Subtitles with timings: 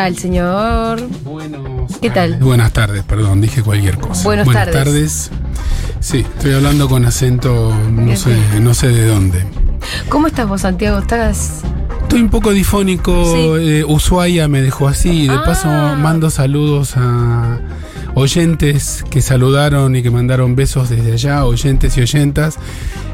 [0.00, 0.98] tal, señor?
[1.24, 2.36] Buenos ¿Qué tal?
[2.38, 4.22] Buenas tardes, perdón, dije cualquier cosa.
[4.24, 4.72] Buenas tardes.
[4.74, 5.30] tardes.
[6.00, 9.44] Sí, estoy hablando con acento, no sé, no sé de dónde.
[10.08, 10.98] ¿Cómo estás vos, Santiago?
[11.00, 11.60] ¿Estás...?
[12.00, 13.12] Estoy un poco difónico.
[13.30, 13.68] Sí.
[13.68, 15.26] eh, Ushuaia me dejó así.
[15.28, 15.42] De Ah.
[15.44, 17.58] paso, mando saludos a
[18.14, 22.56] oyentes que saludaron y que mandaron besos desde allá, oyentes y oyentas.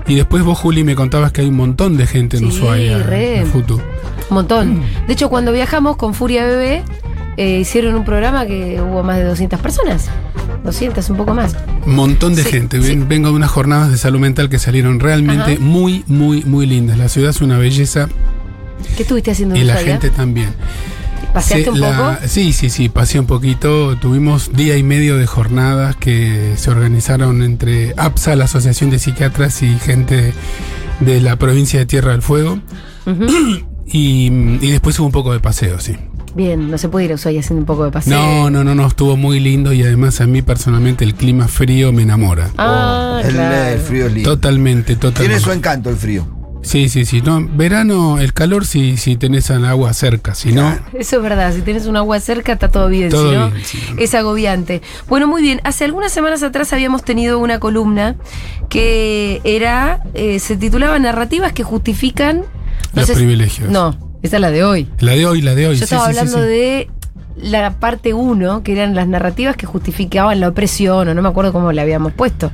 [0.07, 2.99] Y después vos, Juli, me contabas que hay un montón de gente en Sí, Ushuaia.
[3.03, 3.41] re.
[3.41, 3.81] en Futu.
[4.31, 4.83] Un montón.
[5.07, 6.83] De hecho, cuando viajamos con Furia Bebé,
[7.37, 10.07] eh, hicieron un programa que hubo más de 200 personas.
[10.65, 11.55] 200, un poco más.
[11.87, 12.83] Montón de Sí, gente.
[12.83, 12.97] sí.
[12.97, 15.61] Vengo de unas jornadas de salud mental que salieron realmente Ajá.
[15.61, 16.99] muy, muy, muy lindas.
[16.99, 18.09] La ciudad es una belleza
[18.97, 20.49] ¿Qué estuviste haciendo y en la gente también.
[21.33, 22.27] ¿Paseaste un la- poco?
[22.29, 23.97] Sí, sí, sí, pasé un poquito.
[23.97, 29.63] Tuvimos día y medio de jornadas que se organizaron entre APSA, la Asociación de Psiquiatras,
[29.63, 30.33] y gente
[31.01, 32.59] de la provincia de Tierra del Fuego.
[33.87, 34.27] Y,
[34.61, 35.97] y después hubo un poco de paseo, sí.
[36.35, 38.15] Bien, no se puede ir a Ushuaia haciendo un poco de paseo.
[38.19, 41.93] No, no, no, no, estuvo muy lindo y además a mí personalmente el clima frío
[41.93, 42.51] me enamora.
[42.59, 43.69] Ah, el, claro.
[43.73, 44.31] el frío es lindo.
[44.31, 45.21] Totalmente, totalmente.
[45.29, 46.27] Tiene su encanto el frío.
[46.63, 47.23] Sí, sí, sí.
[47.23, 51.55] No, verano, el calor si, si tenés el agua cerca, si no, Eso es verdad,
[51.55, 53.79] si tienes un agua cerca está todo bien, Todo si no, bien, sí.
[53.99, 54.83] es agobiante.
[55.09, 58.17] Bueno, muy bien, hace algunas semanas atrás habíamos tenido una columna
[58.69, 62.43] que era, eh, se titulaba Narrativas que justifican...
[62.97, 63.71] no los sé privilegios.
[63.71, 64.89] No, esa es la de hoy.
[65.01, 65.77] La de hoy, la de hoy.
[65.77, 66.49] Yo estaba sí, hablando sí.
[66.49, 66.89] de
[67.37, 71.53] la parte 1, que eran las narrativas que justificaban la opresión, o no me acuerdo
[71.53, 72.51] cómo la habíamos puesto.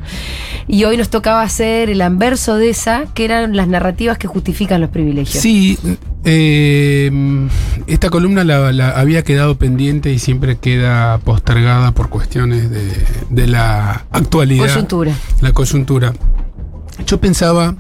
[0.67, 4.81] Y hoy nos tocaba hacer el anverso de esa, que eran las narrativas que justifican
[4.81, 5.41] los privilegios.
[5.41, 5.79] Sí,
[6.25, 7.11] eh,
[7.87, 12.93] esta columna la, la había quedado pendiente y siempre queda postergada por cuestiones de,
[13.31, 14.67] de la actualidad.
[14.67, 15.15] Coyuntura.
[15.41, 16.13] La coyuntura.
[17.07, 17.75] Yo pensaba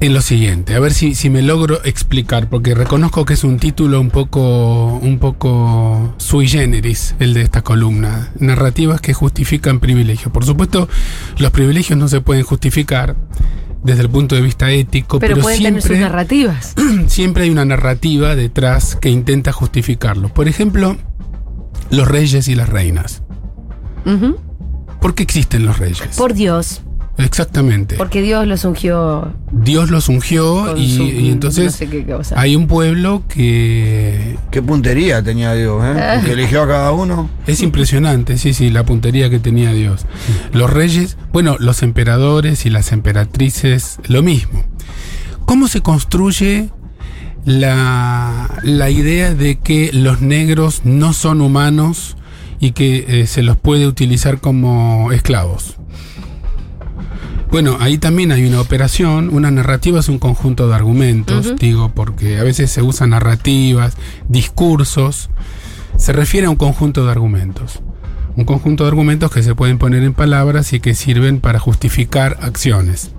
[0.00, 3.58] en lo siguiente, a ver si, si me logro explicar, porque reconozco que es un
[3.58, 8.30] título un poco, un poco sui generis, el de esta columna.
[8.38, 10.32] Narrativas que justifican privilegios.
[10.32, 10.88] Por supuesto,
[11.38, 13.16] los privilegios no se pueden justificar
[13.82, 16.74] desde el punto de vista ético, pero, pero, pueden tener sus siempre, narrativas.
[17.08, 20.28] siempre hay una narrativa detrás que intenta justificarlo.
[20.28, 20.96] Por ejemplo,
[21.90, 23.22] los reyes y las reinas.
[24.06, 24.38] Ujú.
[25.00, 26.16] ¿Por qué existen los reyes?
[26.16, 26.82] Por Dios,
[27.18, 27.96] Exactamente.
[27.96, 32.40] porque Dios los ungió Dios los ungió y, su- y entonces no sé qué cosa.
[32.40, 36.00] hay un pueblo que Qué puntería tenía Dios, ¿eh?
[36.00, 36.22] Ah.
[36.24, 37.28] Que eligió a cada uno.
[37.46, 40.06] es impresionante, sí, sí, la puntería que tenía Dios.
[40.52, 44.62] Los reyes, bueno, los emperadores y las emperatrices, lo mismo.
[45.44, 46.68] ¿Cómo se construye
[47.44, 52.16] la, la idea de que los negros no son humanos
[52.60, 55.77] y que eh, se los puede utilizar como esclavos?
[57.50, 62.38] Bueno, ahí también hay una operación, una narrativa es un conjunto de argumentos, digo, porque
[62.38, 63.96] a veces se usan narrativas,
[64.28, 65.30] discursos,
[65.96, 67.80] se refiere a un conjunto de argumentos.
[68.36, 72.36] Un conjunto de argumentos que se pueden poner en palabras y que sirven para justificar
[72.42, 73.12] acciones.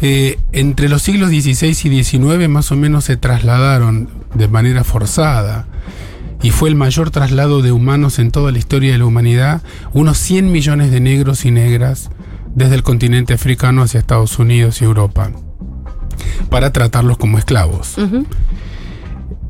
[0.00, 5.68] Eh, entre los siglos XVI y XIX más o menos se trasladaron de manera forzada
[6.42, 9.62] y fue el mayor traslado de humanos en toda la historia de la humanidad,
[9.92, 12.10] unos 100 millones de negros y negras
[12.54, 15.30] desde el continente africano hacia Estados Unidos y Europa,
[16.50, 17.96] para tratarlos como esclavos.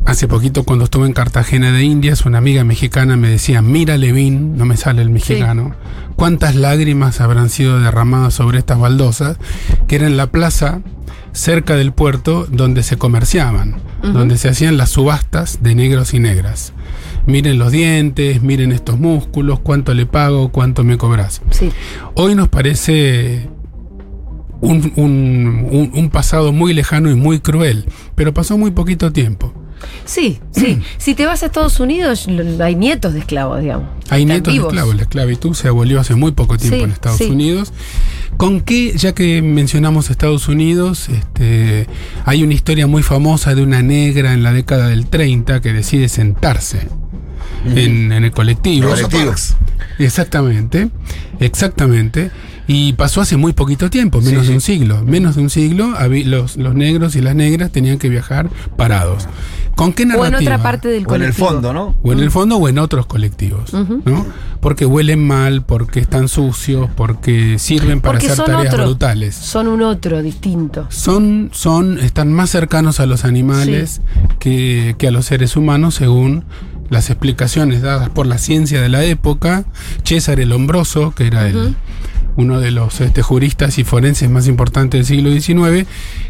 [0.04, 4.56] Hace poquito cuando estuve en Cartagena de Indias, una amiga mexicana me decía, mira Levín,
[4.56, 5.76] no me sale el mexicano,
[6.16, 9.36] cuántas lágrimas habrán sido derramadas sobre estas baldosas,
[9.86, 10.80] que era en la plaza
[11.32, 16.72] cerca del puerto donde se comerciaban, donde se hacían las subastas de negros y negras.
[17.26, 21.40] Miren los dientes, miren estos músculos, cuánto le pago, cuánto me cobras.
[21.50, 21.70] Sí.
[22.14, 23.48] Hoy nos parece
[24.60, 29.52] un, un- un- un pasado muy lejano y muy cruel, pero pasó muy poquito tiempo.
[30.04, 30.80] Sí, sí.
[30.98, 32.28] si te vas a Estados Unidos,
[32.60, 33.88] hay nietos de esclavos, digamos.
[34.10, 34.94] Hay nietos de esclavos.
[34.96, 37.24] La esclavitud se abolió hace muy poco tiempo Sí, en Estados sí.
[37.24, 37.72] Unidos.
[38.36, 41.86] ¿Con qué, ya que mencionamos Estados Unidos, este,
[42.24, 46.08] hay una historia muy famosa de una negra en la década del 30 que decide
[46.08, 46.88] sentarse
[47.64, 48.88] en, en el colectivo.
[49.98, 50.88] Exactamente,
[51.40, 52.30] exactamente.
[52.68, 54.72] Y pasó hace muy poquito tiempo, menos Sí, de un sí.
[54.74, 55.02] siglo.
[55.04, 55.94] Menos de un siglo,
[56.24, 59.26] los, los negros y las negras tenían que viajar parados.
[59.74, 60.28] ¿Con qué O narrativa?
[60.38, 61.48] en otra parte del O en el colectivo.
[61.48, 61.96] fondo, ¿no?
[62.02, 63.72] O en el fondo o en otros colectivos.
[63.74, 64.26] ¿no?
[64.60, 68.86] Porque huelen mal, porque están sucios, porque sirven para Porque hacer son tareas otro.
[68.86, 69.34] brutales.
[69.34, 70.86] Son un otro distinto.
[70.88, 74.02] Son, son, están más cercanos a los animales
[74.38, 76.44] que, que a los seres humanos, según
[76.92, 79.64] las explicaciones dadas por la ciencia de la época.
[80.04, 81.74] César el Hombroso, que era el,
[82.36, 85.88] uno de los este, juristas y forenses más importantes del siglo XIX,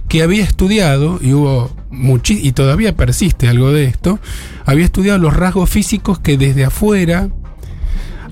[0.08, 1.70] que había estudiado, y hubo
[2.28, 4.20] y todavía persiste algo de esto,
[4.64, 7.28] había estudiado los rasgos físicos que desde afuera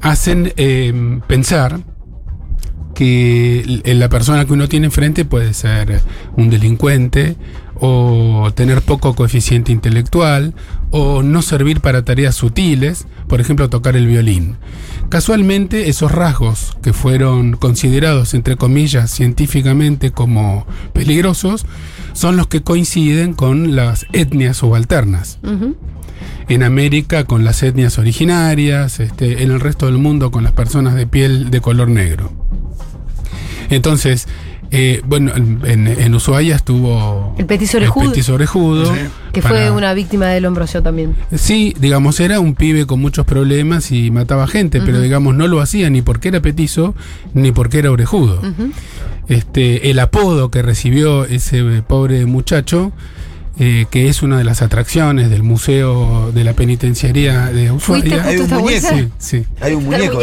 [0.01, 1.81] hacen eh, pensar
[2.95, 6.01] que la persona que uno tiene enfrente puede ser
[6.37, 7.37] un delincuente
[7.81, 10.55] o tener poco coeficiente intelectual
[10.91, 14.57] o no servir para tareas sutiles, por ejemplo tocar el violín.
[15.09, 21.67] Casualmente esos rasgos que fueron considerados entre comillas científicamente como peligrosos
[22.13, 25.39] son los que coinciden con las etnias subalternas
[26.51, 30.97] en América con las etnias originarias, este, en el resto del mundo con las personas
[30.97, 32.33] de piel de color negro.
[33.71, 34.27] Entonces,
[34.73, 38.05] eh, bueno, en, en- en Ushuaia estuvo El petiso orejudo.
[38.05, 39.01] el petiso orejudo, Sí.
[39.33, 41.15] Que para- fue una víctima del hombrocio también.
[41.35, 45.61] Sí, digamos, era un pibe con muchos problemas y mataba gente, pero digamos, no lo
[45.61, 46.95] hacía ni porque era petizo,
[47.35, 48.41] ni porque era orejudo.
[49.29, 52.93] Este, el apodo que recibió ese eh, pobre muchacho,
[53.63, 58.25] eh, que es una de las atracciones del Museo de la Penitenciaría de ¿Fuiste Ushuaia.
[58.25, 58.71] Hay un?
[58.81, 59.47] Sí, sí.
[59.61, 60.19] Hay un muñeco.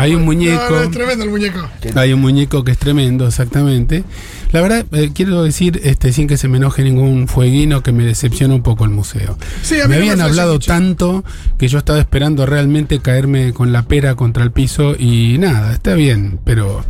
[0.00, 0.70] Hay un muñeco.
[0.70, 1.60] No, no, es tremendo el muñeco.
[1.94, 4.02] Hay un muñeco que es tremendo, exactamente.
[4.50, 8.04] La verdad, eh, quiero decir, este, sin que se me enoje ningún fueguino, que me
[8.04, 9.38] decepciona un poco el museo.
[9.62, 11.24] Sí, a mí me habían hablado tanto
[11.58, 15.94] que yo estaba esperando realmente caerme con la pera contra el piso y nada, está
[15.94, 16.84] bien, pero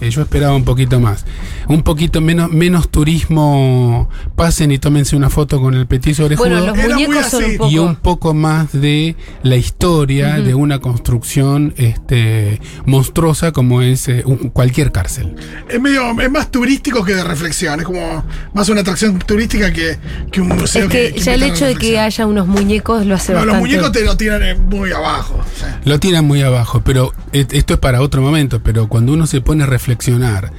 [0.00, 1.24] eh, yo esperaba un poquito más.
[1.66, 6.48] Un poquito menos, menos turismo, pasen y tómense una foto con el petiso orejudo.
[6.48, 13.82] Bueno, un y un poco más de la historia de una construcción este, monstruosa como
[13.82, 15.34] es eh, un- cualquier cárcel.
[15.68, 17.80] Es medio, es más turístico que de reflexión.
[17.80, 19.98] Es como más una atracción turística que,
[20.30, 20.84] que un museo.
[20.84, 23.92] Es que, ya el hecho de que haya unos muñecos lo hace No, los muñecos
[23.92, 25.40] te lo tiran eh, muy abajo.
[25.84, 29.40] Lo tiran muy abajo, pero eh, esto es para otro momento, pero cuando uno se
[29.40, 30.52] pone a reflexionar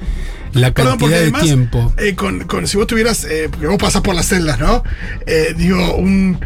[0.52, 1.92] la Perdón, porque cantidad de tiempo...
[1.98, 4.82] eh, con, con- si vos tuvieras, eh, porque vos pasás por las celdas, ¿no?
[5.26, 6.38] Eh, digo, un,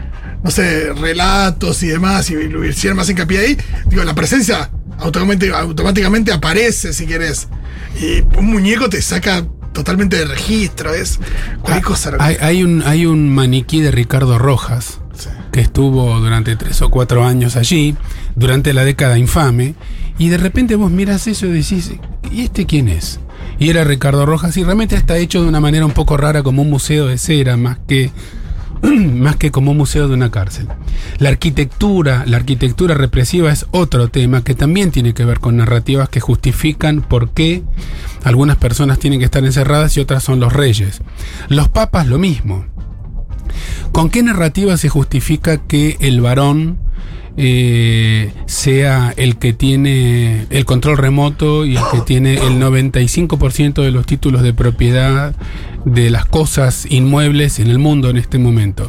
[0.43, 3.57] no sé, relatos y demás, y lo hicieran más hincapié ahí,
[3.87, 7.49] digo, la presencia automáticamente, automáticamente aparece, si querés.
[8.01, 11.19] Y un muñeco te saca totalmente de registro, es
[11.63, 12.11] cualquier cosa.
[12.19, 15.29] Ah, Hay, hay un, hay un maniquí de Ricardo Rojas Sí.
[15.53, 17.97] que estuvo durante tres o cuatro años allí,
[18.35, 19.77] durante la década infame,
[20.19, 21.93] y de repente vos miras eso y decís,
[22.33, 23.21] ¿y este quién es?
[23.59, 26.63] Y era Ricardo Rojas, y realmente está hecho de una manera un poco rara como
[26.63, 28.11] un museo de cera, más que
[28.85, 30.69] más que como un museo de una cárcel.
[31.19, 36.09] La arquitectura, la arquitectura represiva es otro tema que también tiene que ver con narrativas
[36.09, 37.63] que justifican por qué
[38.25, 41.03] algunas personas tienen que estar encerradas y otras son los reyes.
[41.49, 42.67] Los papas lo mismo.
[43.93, 46.79] ¿Con qué narrativa se justifica que el varón
[47.37, 53.91] eh, sea el que tiene el control remoto y el que tiene el 95% de
[53.91, 55.35] los títulos de propiedad
[55.85, 58.89] de las cosas inmuebles en el mundo en este momento?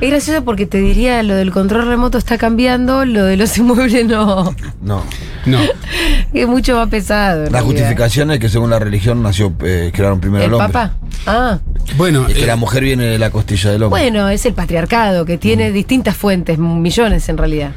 [0.00, 4.04] Es gracioso porque te diría lo del control remoto está cambiando, lo de los inmuebles
[4.06, 4.54] no.
[4.82, 5.02] No.
[5.46, 5.58] No.
[6.34, 7.44] Es mucho más pesado.
[7.44, 7.62] La realidad.
[7.64, 10.72] justificación es que según la religión nació, eh, crearon primero ¿El el hombre.
[10.72, 10.96] papa?
[11.26, 11.58] Ah,
[11.96, 14.02] Bueno, Y es que eh, la mujer viene de la costilla del hombre.
[14.02, 15.74] bueno, es el patriarcado que tiene Mm.
[15.74, 17.70] distintas fuentes, millones en realidad.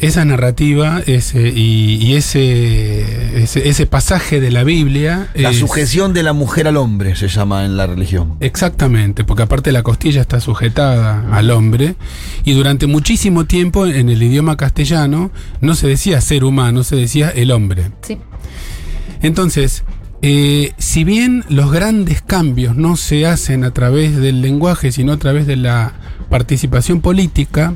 [0.00, 6.12] Esa narrativa ese, y, y ese, ese ese pasaje de la Biblia la es- sujeción
[6.12, 8.34] de la mujer al hombre se llama en la religión.
[8.40, 11.94] Exactamente, porque aparte la costilla está sujetada al hombre
[12.44, 15.30] y durante muchísimo tiempo en el idioma castellano
[15.60, 17.90] no se decía ser humano, se decía el hombre.
[18.02, 18.18] Sí.
[19.22, 19.84] Entonces,
[20.22, 25.16] eh, si bien los grandes cambios no se hacen a través del lenguaje, sino a
[25.16, 25.92] través de la
[26.28, 27.74] participación política,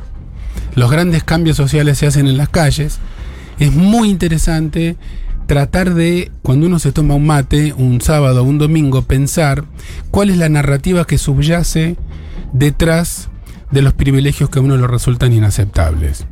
[0.76, 3.00] los grandes cambios sociales se hacen en las calles,
[3.58, 4.96] es muy interesante
[5.46, 9.64] tratar de, cuando uno se toma un mate, un sábado o un domingo, pensar
[10.10, 11.96] cuál es la narrativa que subyace
[12.52, 13.28] detrás
[13.70, 16.26] de los privilegios que a uno le resultan inaceptables.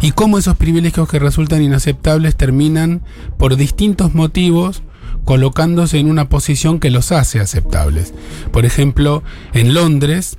[0.00, 3.02] Y cómo esos privilegios que resultan inaceptables terminan
[3.38, 4.82] por distintos motivos
[5.24, 8.14] colocándose en una posición que los hace aceptables.
[8.52, 10.38] Por ejemplo, en Londres,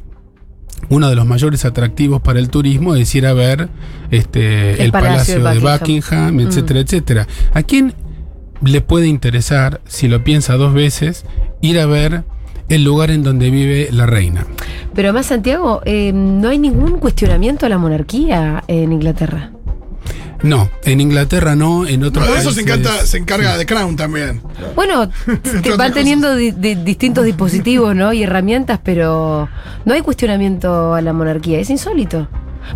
[0.89, 3.69] uno de los mayores atractivos para el turismo es ir a ver
[4.11, 5.79] este, El el, Palacio Palacio, de Buckingham.
[5.79, 6.39] Buckingham, Mm.
[6.39, 7.27] etcétera, etcétera.
[7.53, 7.93] ¿A quién
[8.63, 11.25] le puede interesar, si lo piensa dos veces,
[11.61, 12.23] ir a ver
[12.69, 14.45] el lugar en donde vive la reina?
[14.93, 19.51] Pero además, Santiago, eh, no hay ningún cuestionamiento a la monarquía en Inglaterra.
[20.43, 23.95] No, en Inglaterra no, en otros de eso se, países- encanta, se encarga de Crown
[23.95, 24.41] también.
[24.75, 25.09] Bueno,
[25.63, 28.11] te van teniendo di- di- distintos dispositivos ¿no?
[28.11, 29.47] y herramientas, pero
[29.85, 32.27] no hay cuestionamiento a la monarquía, es insólito.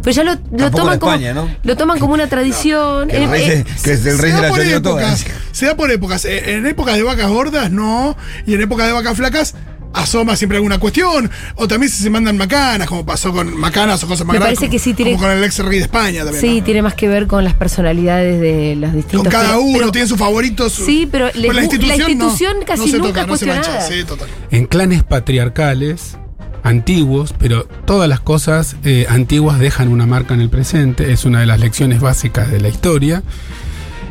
[0.04, 0.38] Pero ya lo,
[0.72, 1.16] toman como
[1.64, 3.08] lo toman como una tradición.
[3.08, 5.26] Que el Eh, rey, eh, se- que el rey Se se da la por épocas,
[5.52, 6.26] se da por épocas.
[6.26, 8.18] Eh, En épocas de vacas gordas, no.
[8.48, 9.56] Y en épocas de vacas flacas,
[9.96, 11.30] asoma siempre alguna cuestión.
[11.56, 14.60] O también si se mandan macanas, como pasó con macanas o cosas más Me grandes,
[14.60, 16.42] parece como- que sí tiene- Como con el ex rey de España también.
[16.42, 16.66] Sí, ¿no?
[16.66, 19.22] tiene más que ver con las personalidades de los distintos.
[19.24, 20.72] Con cada uno pero- tiene sus favoritos.
[20.74, 23.62] su- Sí, pero le- la institución no, casi no se nunca toca, no se mancha.
[23.72, 23.88] cuestionada.
[23.90, 24.28] Sí, total.
[24.52, 26.18] En clanes patriarcales
[26.64, 31.40] antiguos, pero todas las cosas eh, antiguas dejan una marca en el presente, es una
[31.40, 33.22] de las lecciones básicas de la historia.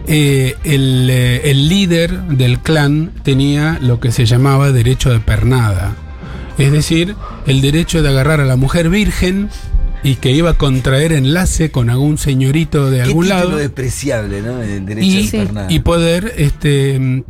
[0.07, 5.95] Eh, el, eh, el líder del clan tenía lo que se llamaba derecho de pernada,
[6.59, 9.49] es decir, el derecho de agarrar a la mujer virgen
[10.03, 14.43] y que iba a contraer enlace con algún señorito de Qué algún título lado despreciable,
[14.43, 14.61] ¿no?
[14.63, 15.73] El derecho y, de pernada.
[15.73, 17.25] y poder este,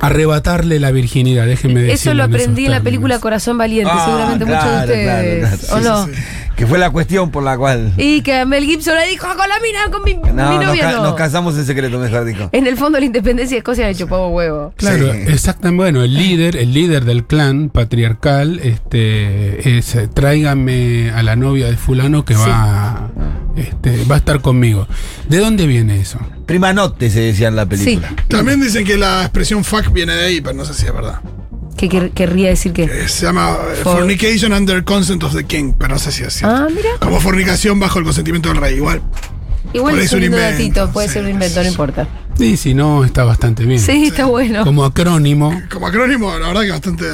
[0.00, 1.94] arrebatarle la virginidad, déjenme decirlo.
[1.94, 3.20] Eso lo aprendí en la película.
[3.20, 5.60] Corazón Valiente, Ah, seguramente claro, muchos de claro, ustedes.
[5.68, 5.74] claro.
[5.74, 6.06] ¿O Sí, no?
[6.06, 6.22] sí, sí.
[6.58, 7.92] Que fue la cuestión por la cual.
[7.96, 10.82] Y que Mel Gibson le dijo con la mina, con mi, mi No, nos, novia
[10.82, 11.02] ca- no.
[11.04, 12.48] nos casamos en secreto, mejor dicho.
[12.50, 14.74] En el fondo la independencia de Escocia le chupaba huevo.
[14.76, 15.18] Claro, Sí.
[15.28, 15.76] exactamente.
[15.76, 21.66] Bueno, el líder, el líder del clan patriarcal, este, es eh, tráigame a la novia
[21.66, 22.40] de fulano que Sí.
[22.40, 23.08] va,
[23.56, 24.88] este, va a estar conmigo.
[25.28, 26.18] ¿De dónde viene eso?
[26.44, 28.12] Prima notte se decía en la película.
[28.26, 31.20] También dicen que la expresión fuck viene de ahí, pero no sé si es verdad.
[31.78, 32.82] ¿Qué quer- querría decir que?
[32.84, 36.24] Eh, Se llama eh, For- fornication under consent of the king, pero no sé si
[36.24, 36.54] es cierto.
[36.56, 36.90] Ah, mira.
[37.00, 39.00] Como fornicación bajo el consentimiento del rey, igual.
[39.72, 42.08] Igual es un invento, datito, puede sí, ser un invento, no importa.
[42.36, 43.78] Sí, si no, está bastante bien.
[43.80, 44.64] Sí, está bueno.
[44.64, 45.60] Como acrónimo.
[45.70, 47.04] Como acrónimo, la verdad que bastante.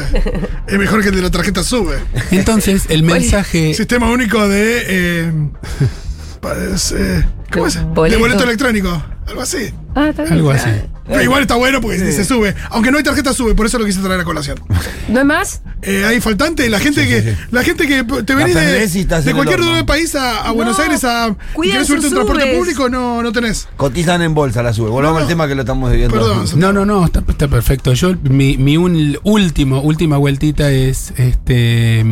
[0.66, 1.98] es mejor que el de la tarjeta sube.
[2.30, 3.74] Entonces, el mensaje.
[3.74, 4.82] Sistema único de.
[4.86, 5.32] eh,
[6.96, 7.82] eh, ¿Cómo es?
[7.86, 8.16] Boleto.
[8.16, 9.02] De boleto electrónico.
[9.26, 9.72] Algo así.
[9.94, 10.34] Ah, está bien.
[10.34, 10.70] Algo así.
[11.06, 12.54] Pero igual está bueno porque se sube.
[12.70, 14.58] Aunque no hay tarjeta sube, por eso lo quise traer a colación.
[15.08, 15.60] ¿No es más?
[15.82, 17.36] Eh, hay faltante, la gente Sí, que sí, sí.
[17.50, 18.86] la gente que te venís de,
[19.22, 22.56] de cualquier lugar del país a, a No, Buenos Aires a querés subirte en transporte
[22.56, 23.68] público, no, no tenés.
[23.76, 24.88] Cotizan en bolsa la sube.
[24.88, 26.14] Volvamos No, al tema que lo estamos viviendo.
[26.16, 26.46] Perdón.
[26.56, 27.92] No, no, no, está, está perfecto.
[27.92, 32.02] Yo, mi, mi un- último, última vueltita es este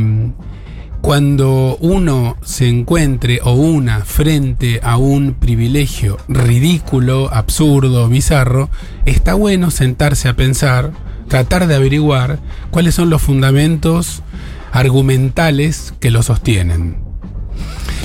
[1.02, 8.70] cuando uno se encuentre o una frente a un privilegio ridículo, absurdo, bizarro,
[9.04, 10.92] está bueno sentarse a pensar,
[11.26, 12.38] tratar de averiguar
[12.70, 14.22] cuáles son los fundamentos
[14.70, 17.01] argumentales que lo sostienen.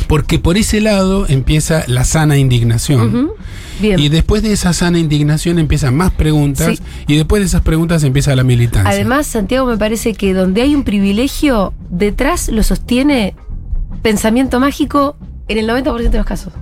[0.08, 3.32] Porque por ese lado empieza la sana indignación.
[3.80, 4.00] Bien.
[4.00, 6.84] Y después de esa sana indignación empiezan más preguntas Sí.
[7.08, 8.90] y después de esas preguntas empieza la militancia.
[8.90, 13.36] Además, Santiago, me parece que donde hay un privilegio, detrás lo sostiene
[14.02, 15.16] pensamiento mágico
[15.48, 16.54] en el 90% de los casos.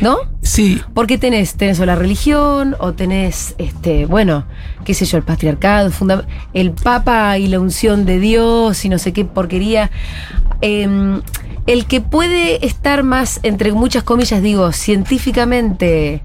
[0.00, 0.18] ¿No?
[0.42, 4.44] sí, Porque tenés, tenés o la religión, o tenés, este, bueno,
[4.84, 5.90] qué sé yo, el patriarcado,
[6.52, 9.90] el papa y la unción de Dios y no sé qué porquería.
[10.60, 11.22] Em,
[11.66, 16.22] el que puede estar más, entre muchas comillas, digo, científicamente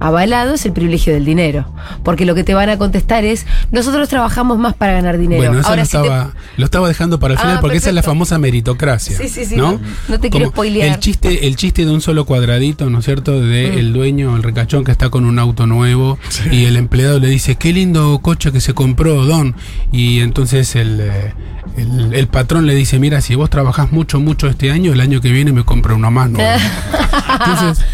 [0.00, 1.70] avalado es el privilegio del dinero.
[2.02, 5.42] Porque lo que te van a contestar es, nosotros trabajamos más para ganar dinero.
[5.42, 7.76] bueno, eso Ahora, lo, si te- estaba, lo estaba dejando para el Ah, final porque
[7.76, 9.16] esa es la famosa meritocracia.
[9.16, 9.72] Sí, sí, sí, ¿no?
[9.72, 10.88] no- no te quiero Como spoilear.
[10.88, 13.40] El chiste, el chiste de un solo cuadradito, ¿no es cierto?
[13.40, 13.78] De Mm.
[13.78, 16.18] el dueño, el ricachón que está con un auto nuevo
[16.50, 19.54] y el empleado le dice, qué lindo coche que se compró, Don.
[19.92, 21.34] Y entonces el, eh,
[21.76, 25.20] el, el patrón le dice, mira, si vos trabajás mucho, mucho este año, el año
[25.20, 26.50] que viene me compro uno más nuevo.
[27.38, 27.84] Entonces,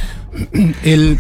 [0.84, 1.18] el,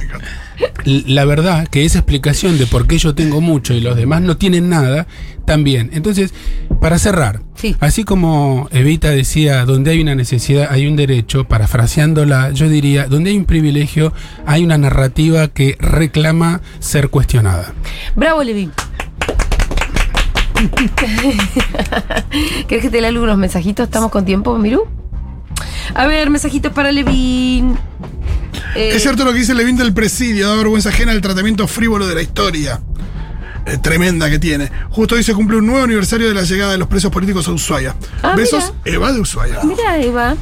[0.84, 4.36] la verdad que esa explicación de por qué yo tengo mucho y los demás no
[4.36, 5.06] tienen nada,
[5.44, 5.90] también.
[5.92, 6.34] Entonces,
[6.80, 7.76] para cerrar, Sí.
[7.80, 13.30] así como Evita decía, donde hay una necesidad hay un derecho, parafraseándola, yo diría, donde
[13.30, 14.12] hay un privilegio
[14.44, 17.72] hay una narrativa que reclama ser cuestionada.
[18.14, 18.72] Bravo, Levín.
[22.66, 23.84] ¿Querés que te lea algunos mensajitos?
[23.84, 24.84] ¿Estamos con tiempo, Mirú?
[25.94, 27.76] A ver, mensajitos para Levín.
[28.76, 32.06] Eh, Es cierto lo que dice Levin del presidio, da vergüenza ajena al tratamiento frívolo
[32.06, 32.80] de la historia.
[33.66, 34.70] Eh, tremenda que tiene.
[34.90, 37.52] Justo hoy se cumple un nuevo aniversario de la llegada de los presos políticos a
[37.52, 37.96] Ushuaia.
[38.22, 39.60] Ah, Besos, Eva de Ushuaia.
[39.64, 40.36] Mira, Eva.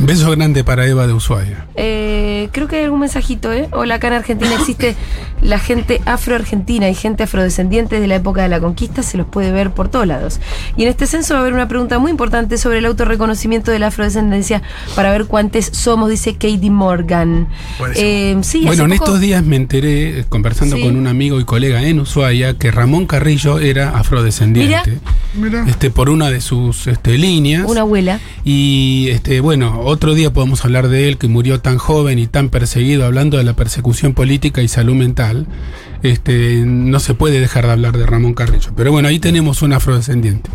[0.00, 1.66] Un beso grande para Eva de Ushuaia.
[1.76, 3.68] Eh, creo que hay algún mensajito, ¿eh?
[3.72, 4.96] Hola, acá en Argentina existe
[5.42, 9.52] la gente afroargentina y gente afrodescendiente de la época de la conquista, se los puede
[9.52, 10.40] ver por todos lados.
[10.76, 13.78] Y en este censo va a haber una pregunta muy importante sobre el autorreconocimiento de
[13.78, 14.62] la afrodescendencia
[14.96, 17.48] para ver cuántos somos, dice Katie Morgan.
[17.94, 20.82] Eh, sí, bueno, en poco- estos días me enteré, eh, conversando Sí.
[20.82, 24.98] con un amigo y colega en Ushuaia, que Ramón Carrillo era afrodescendiente.
[25.34, 25.64] Mira.
[25.68, 27.64] Este, por una de sus este, líneas.
[27.68, 28.18] Una abuela.
[28.44, 32.48] Y este, bueno, otro día podemos hablar de él que murió tan joven y tan
[32.48, 35.46] perseguido, hablando de la persecución política y salud mental.
[36.02, 38.72] Este, no se puede dejar de hablar de Ramón Carrillo.
[38.76, 40.50] Pero bueno, ahí tenemos un afrodescendiente.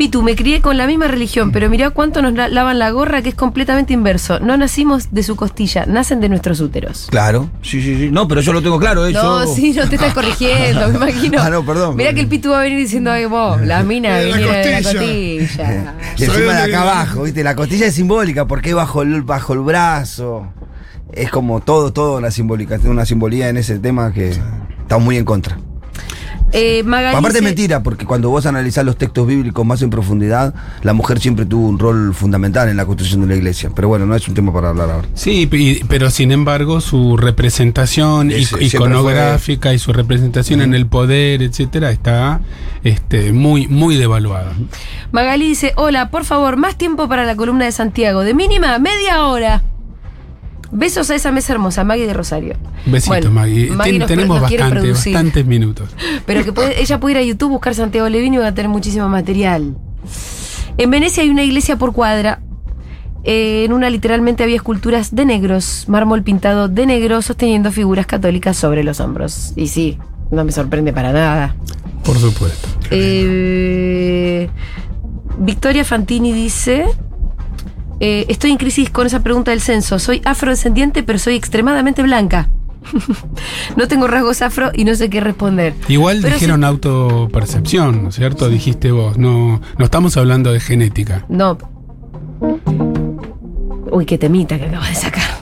[0.00, 3.20] Pitu, me crié con la misma religión, pero mirá cuánto nos la- lavan la gorra
[3.20, 4.40] que es completamente inverso.
[4.40, 7.08] No nacimos de su costilla, nacen de nuestros úteros.
[7.10, 8.08] Claro, sí, sí, sí.
[8.10, 9.12] No, pero yo lo tengo claro, ¿eh?
[9.12, 9.54] No, yo...
[9.54, 11.38] sí, no te estás corrigiendo, me imagino.
[11.42, 11.96] Ah, no, perdón.
[11.96, 14.52] Mirá que el Pitu va a venir diciendo, ay, vos, la mina De la viene
[14.58, 14.98] de la costilla".
[15.00, 15.94] costilla.
[16.16, 17.44] Y encima ¿Sabe de acá abajo, ¿viste?
[17.44, 20.46] La costilla es simbólica porque es bajo el, bajo el brazo.
[21.12, 22.76] Es como todo, todo una simbólica.
[22.78, 25.58] Tiene una simbolía en ese tema que estamos muy en contra.
[26.52, 30.52] Eh, Magali Aparte es mentira, porque cuando vos analizás los textos bíblicos más en profundidad,
[30.82, 33.70] la mujer siempre tuvo un rol fundamental en la construcción de la iglesia.
[33.74, 35.08] Pero bueno, no es un tema para hablar ahora.
[35.14, 41.42] Sí, y- pero sin embargo su representación siempre iconográfica y su representación en el poder,
[41.42, 42.40] etcétera, está
[42.82, 44.52] este, muy, muy devaluada.
[45.12, 49.24] Magali dice, hola, por favor, más tiempo para la columna de Santiago, de mínima media
[49.26, 49.62] hora.
[50.80, 52.54] Besos a esa mesa hermosa, Maggie de Rosario.
[52.86, 53.70] Besitos, Bueno, Maggie.
[53.70, 55.90] Maggie Ten- nos- tenemos nos bastante, bastantes minutos.
[56.26, 58.70] Pero que puede- ella puede ir a YouTube, buscar Santiago Levino y va a tener
[58.70, 59.76] muchísimo material.
[60.78, 62.40] En Venecia hay una iglesia por cuadra.
[63.24, 68.56] Eh, en una literalmente había esculturas de negros, mármol pintado de negro, sosteniendo figuras católicas
[68.56, 69.52] sobre los hombros.
[69.56, 69.98] Y sí,
[70.30, 71.54] no me sorprende para nada.
[72.02, 72.66] Por supuesto.
[72.90, 74.48] Eh,
[75.38, 76.86] Victoria Fantini dice:
[78.00, 79.98] eh, Estoy en crisis con esa pregunta del censo.
[79.98, 82.48] Soy afrodescendiente, pero soy extremadamente blanca.
[83.76, 85.74] no tengo rasgos afro y no sé qué responder.
[85.88, 88.48] Igual Pero dijeron autopercepción, ¿no es cierto?
[88.48, 89.18] Dijiste vos.
[89.18, 91.24] No, no estamos hablando de genética.
[91.28, 91.58] No.
[93.90, 95.40] Uy, qué temita que acabas de sacar.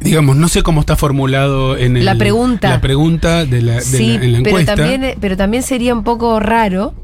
[0.00, 2.70] Digamos, no sé cómo está formulado en el- La pregunta.
[2.70, 5.94] La pregunta de la, de sí, la- en la pero también, eh, pero también sería
[5.94, 6.94] un poco raro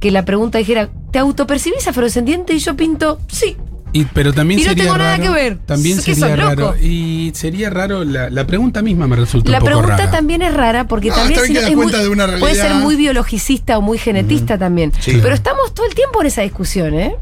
[0.00, 2.54] que la pregunta dijera: ¿Te autopercibís afrodescendiente?
[2.54, 3.56] Y yo pinto, sí.
[3.92, 5.58] Y, pero también Y no sería tengo nada raro- que ver.
[5.64, 6.48] También sería loco.
[6.48, 6.74] raro.
[6.80, 10.10] Y sería raro, la, la pregunta misma me resulta La un poco pregunta rara.
[10.10, 12.04] también es rara porque No, también está bien si que no- da es cuenta muy-
[12.26, 14.92] de una puede ser muy biologicista o muy genetista también.
[15.00, 15.18] Sí.
[15.22, 17.16] Pero estamos todo el tiempo en esa discusión, ¿eh?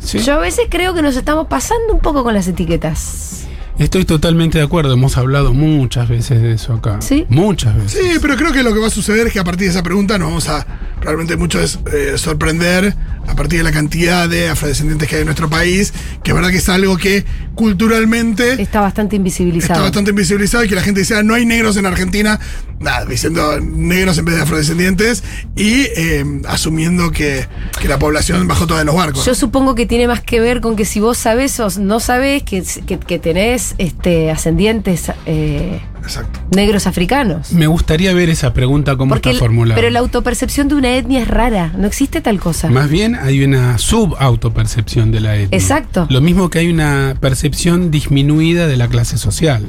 [0.00, 0.18] Sí.
[0.18, 3.46] Yo a veces creo que nos estamos pasando un poco con las etiquetas.
[3.78, 4.92] Estoy totalmente de acuerdo.
[4.92, 7.00] Hemos hablado muchas veces de eso acá.
[7.00, 7.24] ¿Sí?
[7.30, 7.92] Muchas veces.
[8.02, 9.82] Sí, pero creo que lo que va a suceder es que a partir de esa
[9.82, 10.66] pregunta nos vamos a
[11.02, 12.94] realmente mucho es, eh, sorprender
[13.26, 15.92] a partir de la cantidad de afrodescendientes que hay en nuestro país,
[16.24, 19.82] que es verdad que es algo que culturalmente Está bastante está invisibilizado.
[19.82, 22.38] bastante invisibilizado y que la gente dice, "Ah, no hay negros en Argentina,
[22.80, 25.22] nada, diciendo negros en vez de afrodescendientes
[25.56, 27.46] y eh, asumiendo que,
[27.80, 29.24] que la población bajó toda de los barcos.
[29.24, 32.42] Yo supongo que tiene más que ver con que si vos sabés o no sabés
[32.42, 36.40] que, que, que tenés este, ascendientes eh, Exacto.
[36.54, 37.52] negros africanos.
[37.52, 39.74] Me gustaría ver esa pregunta cómo Porque está el- formulada.
[39.80, 42.68] pero la autopercepción de una etnia es rara, no existe tal cosa.
[42.70, 45.56] Más bien hay una subautopercepción de la etnia.
[45.58, 46.06] Exacto.
[46.10, 49.64] Lo mismo que hay una percepción disminuida de la clase social.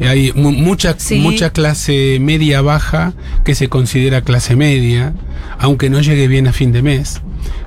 [0.00, 1.18] Hay mu- mucha, Sí.
[1.20, 3.12] mucha clase media baja
[3.44, 5.12] que se considera clase media,
[5.58, 7.20] aunque no llegue bien a fin de mes,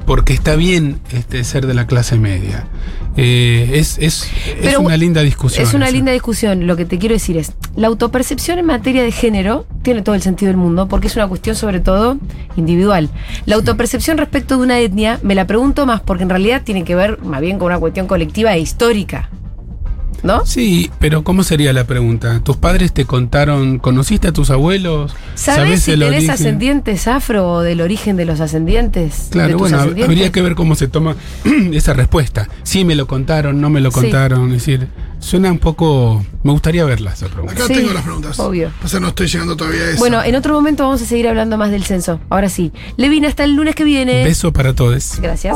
[0.06, 2.68] porque está bien este, ser de la clase media.
[3.18, 4.30] Eh, es es,
[4.62, 5.66] es una linda discusión.
[5.66, 6.68] Es una linda discusión.
[6.68, 10.22] Lo que te quiero decir es, la autopercepción en materia de género tiene todo el
[10.22, 12.18] sentido del mundo porque es una cuestión sobre todo
[12.58, 13.10] individual.
[13.46, 16.96] La autopercepción respecto de una etnia me la pregunto más porque en realidad tiene que
[16.96, 19.30] ver más bien con una cuestión colectiva e histórica.
[20.26, 20.46] ¿No?
[20.46, 22.42] Sí, pero ¿cómo sería la pregunta?
[22.44, 25.16] ¿Tus padres te contaron, conociste a tus abuelos?
[25.36, 26.32] ¿Sabes si el tenés origen?
[26.32, 29.28] ascendientes afro o del origen de los ascendientes?
[29.30, 30.06] Claro, bueno, ascendientes?
[30.06, 31.16] habría que ver cómo se toma
[31.74, 32.50] esa respuesta.
[32.64, 34.02] Sí, me lo contaron, no me lo Sí.
[34.02, 34.48] contaron.
[34.52, 34.88] Es decir,
[35.20, 36.26] suena un poco.
[36.44, 37.54] Me gustaría verla esa pregunta.
[37.54, 38.40] Acá Sí, tengo las preguntas.
[38.40, 38.72] obvio.
[38.84, 40.00] O sea, no estoy llegando todavía a eso.
[40.00, 42.20] Bueno, en otro momento vamos a seguir hablando más del censo.
[42.30, 42.72] Ahora sí.
[42.98, 44.24] Levina, hasta el lunes que viene.
[44.24, 45.20] Beso para todos.
[45.22, 45.56] Gracias.